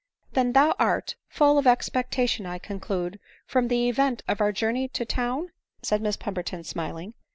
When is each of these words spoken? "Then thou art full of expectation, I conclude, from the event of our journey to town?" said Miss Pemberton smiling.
"Then 0.33 0.53
thou 0.53 0.73
art 0.79 1.15
full 1.27 1.59
of 1.59 1.67
expectation, 1.67 2.47
I 2.47 2.57
conclude, 2.57 3.19
from 3.45 3.67
the 3.67 3.87
event 3.87 4.23
of 4.27 4.41
our 4.41 4.51
journey 4.51 4.87
to 4.87 5.05
town?" 5.05 5.51
said 5.83 6.01
Miss 6.01 6.17
Pemberton 6.17 6.63
smiling. 6.63 7.13